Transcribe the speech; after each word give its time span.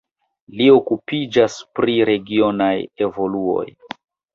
Li 0.61 0.69
okupiĝas 0.75 1.59
pri 1.81 2.01
regionaj 2.13 2.75
evoluoj. 3.09 3.73